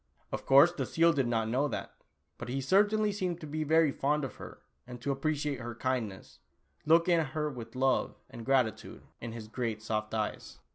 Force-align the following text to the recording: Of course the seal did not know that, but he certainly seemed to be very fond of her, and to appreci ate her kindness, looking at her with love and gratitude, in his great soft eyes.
Of 0.31 0.47
course 0.47 0.71
the 0.71 0.87
seal 0.87 1.13
did 1.13 1.27
not 1.27 1.47
know 1.47 1.67
that, 1.67 1.93
but 2.39 2.49
he 2.49 2.59
certainly 2.59 3.11
seemed 3.11 3.39
to 3.41 3.45
be 3.45 3.63
very 3.63 3.91
fond 3.91 4.23
of 4.25 4.37
her, 4.37 4.63
and 4.87 4.99
to 4.99 5.13
appreci 5.13 5.51
ate 5.51 5.59
her 5.59 5.75
kindness, 5.75 6.39
looking 6.87 7.19
at 7.19 7.33
her 7.37 7.51
with 7.51 7.75
love 7.75 8.15
and 8.27 8.43
gratitude, 8.43 9.03
in 9.19 9.33
his 9.33 9.47
great 9.47 9.83
soft 9.83 10.11
eyes. 10.15 10.57